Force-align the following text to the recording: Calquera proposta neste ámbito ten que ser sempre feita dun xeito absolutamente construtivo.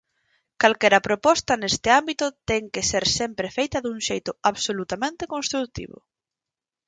Calquera 0.61 1.05
proposta 1.07 1.53
neste 1.61 1.89
ámbito 1.99 2.25
ten 2.49 2.63
que 2.73 2.83
ser 2.89 3.05
sempre 3.19 3.47
feita 3.57 3.77
dun 3.81 3.97
xeito 4.07 4.31
absolutamente 4.51 5.23
construtivo. 5.33 5.97